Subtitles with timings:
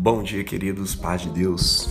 [0.00, 1.88] Bom dia, queridos, paz de Deus.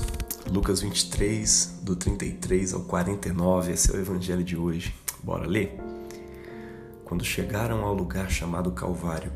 [0.50, 4.96] Lucas 23, do 33 ao 49, esse é o evangelho de hoje.
[5.22, 5.78] Bora ler?
[7.04, 9.34] Quando chegaram ao lugar chamado Calvário,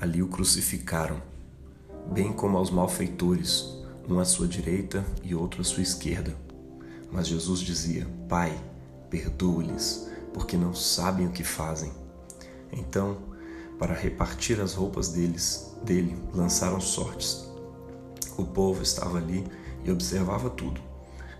[0.00, 1.20] ali o crucificaram,
[2.12, 6.36] bem como aos malfeitores, um à sua direita e outro à sua esquerda.
[7.10, 8.56] Mas Jesus dizia: Pai,
[9.10, 11.90] perdoa-lhes, porque não sabem o que fazem.
[12.72, 13.18] Então,
[13.76, 17.52] para repartir as roupas deles, dele, lançaram sortes
[18.36, 19.44] o povo estava ali
[19.84, 20.80] e observava tudo.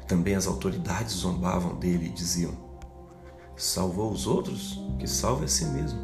[0.06, 2.52] Também as autoridades zombavam dele e diziam:
[3.56, 4.80] Salvou os outros?
[4.98, 5.98] Que salve a si mesmo.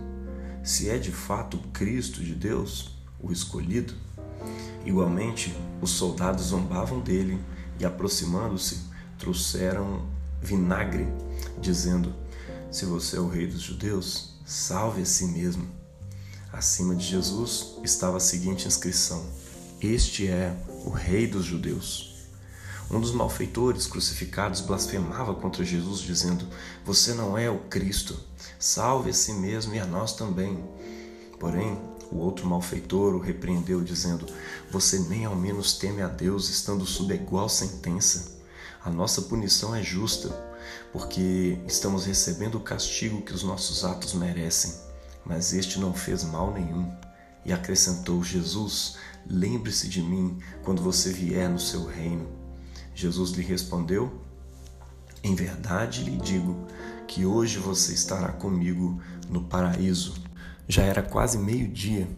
[0.63, 3.95] Se é de fato Cristo de Deus, o escolhido.
[4.85, 7.39] Igualmente, os soldados zombavam dele
[7.79, 8.79] e, aproximando-se,
[9.19, 10.07] trouxeram
[10.41, 11.07] vinagre,
[11.61, 12.15] dizendo:
[12.71, 15.69] Se você é o rei dos judeus, salve a si mesmo.
[16.53, 19.25] Acima de Jesus estava a seguinte inscrição:
[19.81, 22.11] Este é o Rei dos Judeus.
[22.91, 26.47] Um dos malfeitores crucificados blasfemava contra Jesus, dizendo:
[26.85, 28.19] Você não é o Cristo,
[28.59, 30.63] salve a si mesmo e a nós também.
[31.39, 31.79] Porém,
[32.11, 34.27] o outro malfeitor o repreendeu, dizendo:
[34.71, 38.41] Você nem ao menos teme a Deus, estando sob igual sentença.
[38.83, 40.29] A nossa punição é justa,
[40.93, 44.75] porque estamos recebendo o castigo que os nossos atos merecem,
[45.25, 46.91] mas este não fez mal nenhum.
[47.45, 48.97] E acrescentou Jesus:
[49.29, 52.29] Lembre-se de mim quando você vier no seu reino.
[52.95, 54.21] Jesus lhe respondeu:
[55.23, 56.67] Em verdade lhe digo
[57.07, 60.15] que hoje você estará comigo no paraíso.
[60.69, 62.09] Já era quase meio-dia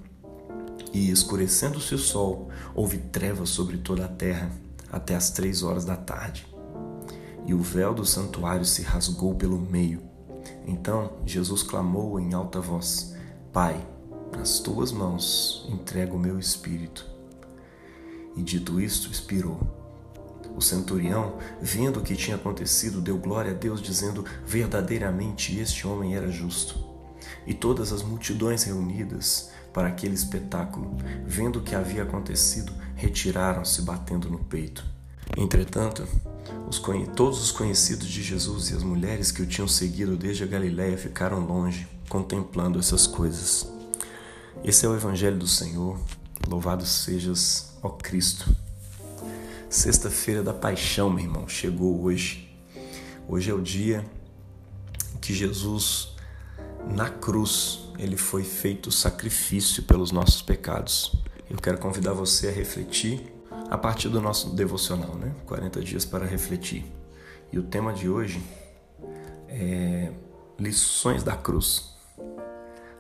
[0.92, 4.50] e, escurecendo-se o sol, houve trevas sobre toda a terra
[4.90, 6.46] até as três horas da tarde.
[7.46, 10.02] E o véu do santuário se rasgou pelo meio.
[10.66, 13.14] Então Jesus clamou em alta voz:
[13.52, 13.84] Pai,
[14.36, 17.06] nas tuas mãos entrego o meu espírito.
[18.36, 19.60] E dito isto, expirou.
[20.56, 26.14] O centurião, vendo o que tinha acontecido, deu glória a Deus, dizendo: Verdadeiramente este homem
[26.14, 26.78] era justo.
[27.46, 34.28] E todas as multidões reunidas para aquele espetáculo, vendo o que havia acontecido, retiraram-se batendo
[34.28, 34.84] no peito.
[35.36, 36.06] Entretanto,
[36.68, 36.80] os,
[37.14, 40.98] todos os conhecidos de Jesus e as mulheres que o tinham seguido desde a Galiléia
[40.98, 43.66] ficaram longe, contemplando essas coisas.
[44.64, 45.98] Esse é o Evangelho do Senhor.
[46.46, 48.54] Louvado sejas, ó Cristo.
[49.68, 52.56] Sexta-feira da Paixão, meu irmão, chegou hoje.
[53.28, 54.04] Hoje é o dia
[55.20, 56.14] que Jesus,
[56.94, 61.12] na cruz, ele foi feito sacrifício pelos nossos pecados.
[61.50, 63.32] Eu quero convidar você a refletir
[63.68, 65.34] a partir do nosso devocional, né?
[65.44, 66.84] 40 dias para refletir.
[67.52, 68.40] E o tema de hoje
[69.48, 70.12] é
[70.56, 71.91] lições da cruz.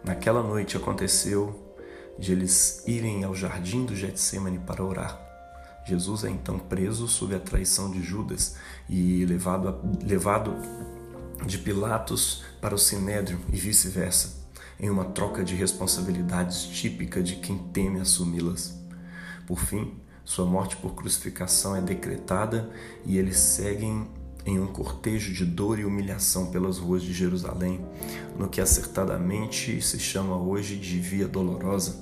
[0.04, 1.76] Naquela noite aconteceu
[2.18, 5.20] de eles irem ao jardim do Getsemane para orar.
[5.86, 8.56] Jesus é então preso sob a traição de Judas
[8.88, 10.54] e levado, a, levado
[11.46, 14.46] de Pilatos para o Sinédrio e vice-versa,
[14.78, 18.80] em uma troca de responsabilidades típica de quem teme assumi-las.
[19.46, 22.70] Por fim, sua morte por crucificação é decretada
[23.04, 24.08] e eles seguem
[24.44, 27.80] em um cortejo de dor e humilhação pelas ruas de Jerusalém,
[28.36, 31.96] no que acertadamente se chama hoje de Via Dolorosa,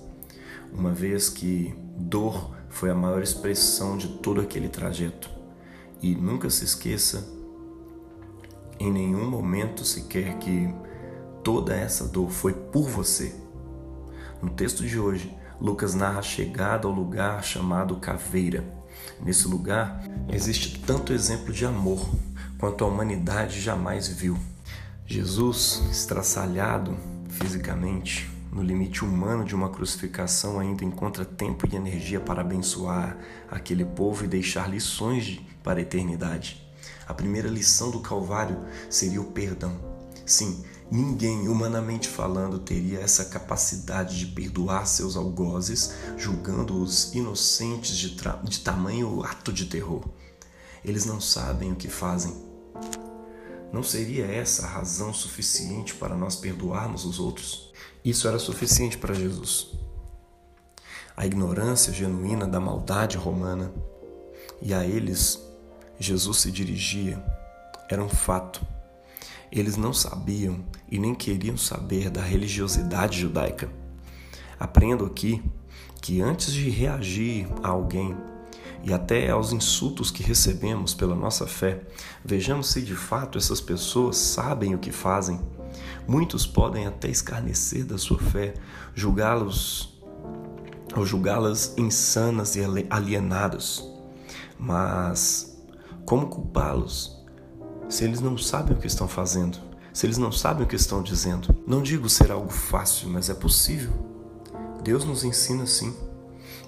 [0.73, 5.29] uma vez que dor foi a maior expressão de todo aquele trajeto.
[6.03, 7.29] E nunca se esqueça,
[8.79, 10.73] em nenhum momento sequer, que
[11.45, 13.35] toda essa dor foi por você.
[14.41, 18.65] No texto de hoje, Lucas narra a chegada ao lugar chamado Caveira.
[19.21, 20.03] Nesse lugar
[20.33, 22.09] existe tanto exemplo de amor
[22.61, 24.39] quanto a humanidade jamais viu.
[25.07, 26.95] Jesus, estraçalhado
[27.31, 33.17] fisicamente, no limite humano de uma crucificação, ainda encontra tempo e energia para abençoar
[33.51, 36.63] aquele povo e deixar lições para a eternidade.
[37.09, 38.59] A primeira lição do Calvário
[38.91, 39.81] seria o perdão.
[40.27, 48.15] Sim, ninguém, humanamente falando, teria essa capacidade de perdoar seus algozes, julgando-os inocentes de,
[48.45, 50.05] de tamanho ato de terror.
[50.85, 52.50] Eles não sabem o que fazem,
[53.73, 57.73] não seria essa razão suficiente para nós perdoarmos os outros?
[58.05, 59.69] Isso era suficiente para Jesus.
[61.17, 63.73] A ignorância genuína da maldade romana
[64.61, 65.39] e a eles
[65.99, 67.23] Jesus se dirigia
[67.89, 68.65] era um fato.
[69.53, 73.69] Eles não sabiam e nem queriam saber da religiosidade judaica.
[74.59, 75.43] Aprendo aqui
[76.01, 78.17] que antes de reagir a alguém,
[78.83, 81.83] e até aos insultos que recebemos pela nossa fé,
[82.25, 85.41] vejamos se de fato essas pessoas sabem o que fazem.
[86.07, 88.55] Muitos podem até escarnecer da sua fé,
[88.95, 90.01] julgá-los
[90.97, 93.87] ou julgá-las insanas e alienadas.
[94.59, 95.57] Mas
[96.05, 97.21] como culpá-los
[97.89, 99.59] se eles não sabem o que estão fazendo?
[99.93, 101.55] Se eles não sabem o que estão dizendo?
[101.67, 103.93] Não digo ser algo fácil, mas é possível.
[104.83, 105.95] Deus nos ensina assim,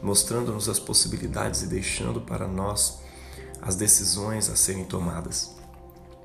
[0.02, 3.00] mostrando-nos as possibilidades e deixando para nós
[3.60, 5.54] as decisões a serem tomadas.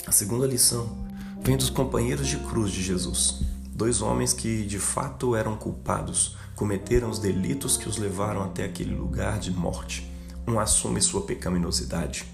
[0.05, 0.97] A segunda lição
[1.41, 7.09] vem dos companheiros de cruz de Jesus, dois homens que de fato eram culpados, cometeram
[7.09, 10.11] os delitos que os levaram até aquele lugar de morte.
[10.47, 12.25] Um assume sua pecaminosidade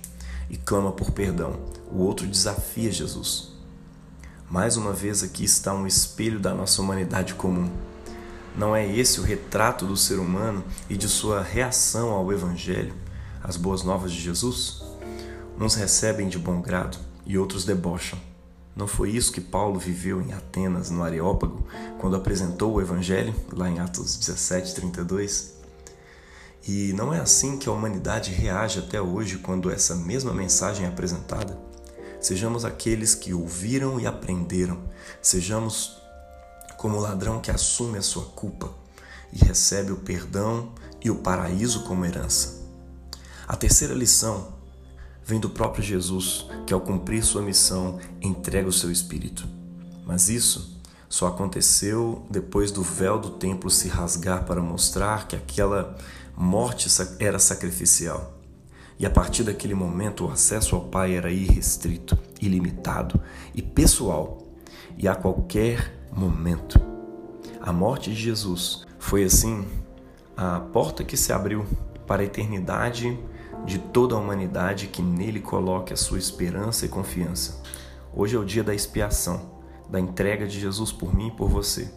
[0.49, 1.59] e clama por perdão,
[1.91, 3.51] o outro desafia Jesus.
[4.49, 7.69] Mais uma vez aqui está um espelho da nossa humanidade comum.
[8.55, 12.93] Não é esse o retrato do ser humano e de sua reação ao Evangelho,
[13.41, 14.83] às boas novas de Jesus?
[15.59, 18.19] Uns recebem de bom grado e outros debocham.
[18.75, 21.65] Não foi isso que Paulo viveu em Atenas, no Areópago,
[21.99, 25.53] quando apresentou o Evangelho, lá em Atos 17, 32?
[26.67, 30.89] E não é assim que a humanidade reage até hoje quando essa mesma mensagem é
[30.89, 31.59] apresentada?
[32.21, 34.79] Sejamos aqueles que ouviram e aprenderam.
[35.21, 36.02] Sejamos
[36.83, 38.69] como o ladrão que assume a sua culpa
[39.31, 42.61] e recebe o perdão e o paraíso como herança.
[43.47, 44.49] A terceira lição
[45.23, 49.47] vem do próprio Jesus, que ao cumprir sua missão entrega o seu espírito.
[50.05, 50.77] Mas isso
[51.07, 55.97] só aconteceu depois do véu do templo se rasgar para mostrar que aquela
[56.35, 58.41] morte era sacrificial.
[58.99, 63.21] E a partir daquele momento o acesso ao Pai era irrestrito, ilimitado
[63.55, 64.43] e pessoal,
[64.97, 66.79] e a qualquer momento.
[67.61, 69.65] A morte de Jesus foi assim
[70.35, 71.65] a porta que se abriu
[72.07, 73.17] para a eternidade
[73.65, 77.61] de toda a humanidade que nele coloque a sua esperança e confiança.
[78.13, 79.53] Hoje é o dia da expiação,
[79.89, 81.91] da entrega de Jesus por mim e por você.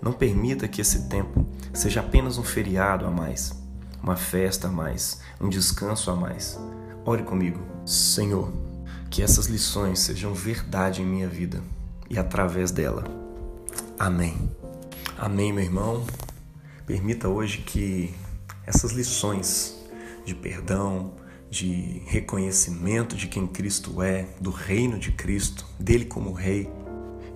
[0.00, 3.52] Não permita que esse tempo seja apenas um feriado a mais,
[4.02, 6.58] uma festa a mais, um descanso a mais.
[7.04, 8.52] Ore comigo, Senhor,
[9.08, 11.62] que essas lições sejam verdade em minha vida
[12.10, 13.31] e através dela.
[13.98, 14.50] Amém.
[15.18, 16.04] Amém, meu irmão.
[16.86, 18.14] Permita hoje que
[18.66, 19.80] essas lições
[20.24, 21.14] de perdão,
[21.50, 26.70] de reconhecimento de quem Cristo é, do reino de Cristo, dele como rei,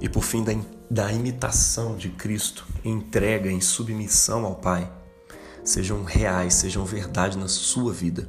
[0.01, 0.53] e por fim da,
[0.91, 4.91] da imitação de Cristo, entrega em submissão ao Pai,
[5.63, 8.29] sejam reais, sejam verdade na sua vida.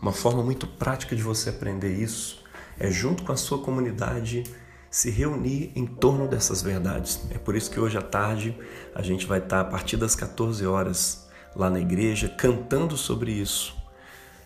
[0.00, 2.44] Uma forma muito prática de você aprender isso
[2.78, 4.44] é junto com a sua comunidade
[4.94, 7.20] se reunir em torno dessas verdades.
[7.32, 8.56] É por isso que hoje à tarde
[8.94, 13.76] a gente vai estar a partir das 14 horas lá na igreja cantando sobre isso,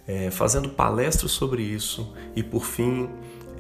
[0.07, 3.11] é, fazendo palestras sobre isso e, por fim,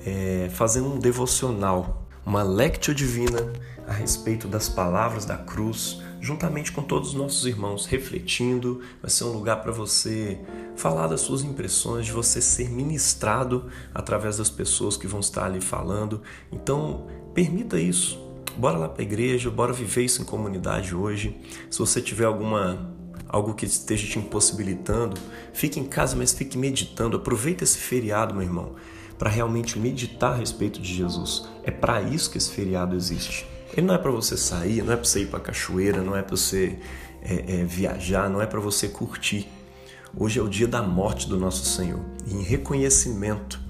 [0.07, 3.53] é, fazendo um devocional, uma lectio divina
[3.87, 8.81] a respeito das palavras da cruz, juntamente com todos os nossos irmãos, refletindo.
[9.01, 10.39] Vai ser um lugar para você
[10.77, 15.61] falar das suas impressões, de você ser ministrado através das pessoas que vão estar ali
[15.61, 16.23] falando.
[16.53, 18.19] Então, permita isso.
[18.57, 21.37] Bora lá para a igreja, bora viver isso em comunidade hoje.
[21.71, 22.97] Se você tiver alguma
[23.29, 25.21] algo que esteja te impossibilitando,
[25.53, 27.17] fique em casa, mas fique meditando.
[27.17, 28.75] Aproveita esse feriado, meu irmão,
[29.19, 31.47] para realmente meditar a respeito de Jesus.
[31.63, 33.47] É para isso que esse feriado existe.
[33.79, 36.21] Ele não é para você sair, não é para você ir para cachoeira, não é
[36.21, 36.81] para você
[37.23, 39.49] é, é, viajar, não é para você curtir.
[40.17, 42.01] Hoje é o dia da morte do nosso Senhor.
[42.27, 43.61] E em reconhecimento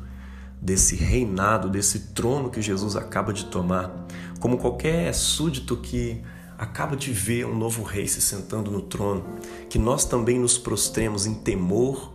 [0.63, 4.07] desse reinado, desse trono que Jesus acaba de tomar,
[4.41, 6.23] como qualquer súdito que
[6.57, 9.23] acaba de ver um novo rei se sentando no trono,
[9.69, 12.15] que nós também nos prostremos em temor,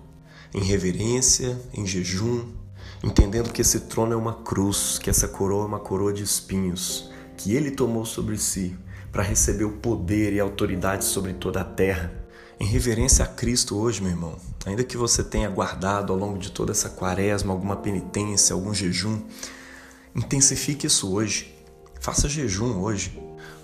[0.52, 2.44] em reverência, em jejum,
[3.04, 7.13] entendendo que esse trono é uma cruz, que essa coroa é uma coroa de espinhos,
[7.44, 8.74] que ele tomou sobre si
[9.12, 12.10] para receber o poder e autoridade sobre toda a terra.
[12.58, 16.52] Em reverência a Cristo hoje, meu irmão, ainda que você tenha guardado ao longo de
[16.52, 19.22] toda essa quaresma alguma penitência, algum jejum,
[20.16, 21.54] intensifique isso hoje.
[22.00, 23.22] Faça jejum hoje.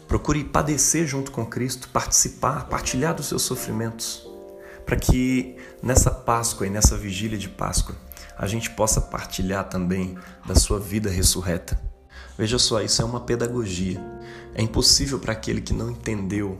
[0.09, 4.27] Procure padecer junto com Cristo, participar, partilhar dos seus sofrimentos,
[4.85, 7.95] para que nessa Páscoa e nessa vigília de Páscoa
[8.37, 11.88] a gente possa partilhar também da sua vida ressurreta.
[12.39, 14.01] Veja só, isso é uma pedagogia.
[14.55, 16.57] É impossível para aquele que não entendeu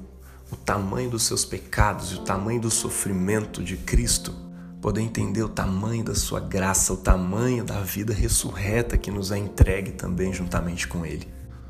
[0.52, 4.36] o tamanho dos seus pecados e o tamanho do sofrimento de Cristo
[4.82, 9.38] poder entender o tamanho da sua graça, o tamanho da vida ressurreta que nos é
[9.38, 11.26] entregue também juntamente com Ele.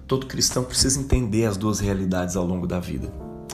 [0.07, 3.13] Todo cristão precisa entender as duas realidades ao longo da vida.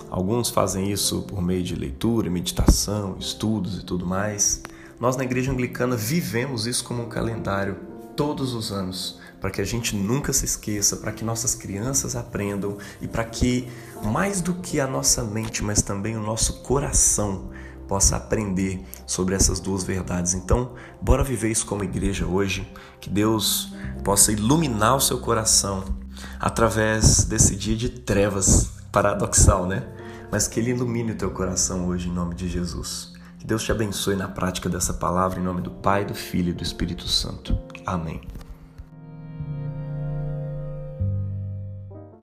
[0.09, 4.63] Alguns fazem isso por meio de leitura, meditação, estudos e tudo mais.
[5.01, 7.75] Nós na Igreja Anglicana vivemos isso como um calendário
[8.15, 12.79] todos os anos para que a gente nunca se esqueça, para que nossas crianças aprendam
[12.99, 13.67] e para que,
[14.03, 17.51] mais do que a nossa mente, mas também o nosso coração,
[17.87, 20.33] possa aprender sobre essas duas verdades.
[20.33, 22.67] Então, bora viver isso como igreja hoje,
[22.99, 23.71] que Deus
[24.03, 25.83] possa iluminar o seu coração
[26.39, 29.87] através desse dia de trevas paradoxal, né?
[30.31, 33.13] Mas que ele ilumine o teu coração hoje em nome de Jesus.
[33.37, 36.53] Que Deus te abençoe na prática dessa palavra em nome do Pai, do Filho e
[36.53, 37.55] do Espírito Santo.
[37.85, 38.21] Amém.